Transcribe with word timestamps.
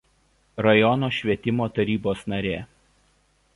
Rajono 0.67 1.09
švietimo 1.17 1.69
tarybos 1.77 2.27
narė. 2.35 2.57